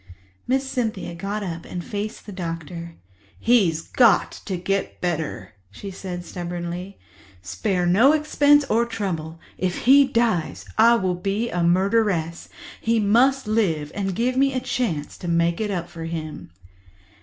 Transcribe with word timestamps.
Miss 0.47 0.67
Cynthia 0.67 1.13
got 1.13 1.43
up 1.43 1.63
and 1.63 1.85
faced 1.85 2.25
the 2.25 2.31
doctor. 2.31 2.95
"He's 3.39 3.83
got 3.83 4.31
to 4.45 4.57
get 4.57 4.99
better," 4.99 5.53
she 5.69 5.91
said 5.91 6.25
stubbornly. 6.25 6.97
"Spare 7.43 7.85
no 7.85 8.11
expense 8.11 8.65
or 8.65 8.87
trouble. 8.87 9.39
If 9.59 9.83
he 9.85 10.05
dies, 10.07 10.65
I 10.75 10.95
will 10.95 11.13
be 11.13 11.51
a 11.51 11.61
murderess. 11.61 12.49
He 12.81 12.99
must 12.99 13.45
live 13.45 13.91
and 13.93 14.15
give 14.15 14.35
me 14.35 14.53
a 14.55 14.59
chance 14.59 15.19
to 15.19 15.27
make 15.27 15.61
it 15.61 15.69
up 15.69 15.87
for 15.87 16.05
him." 16.05 16.49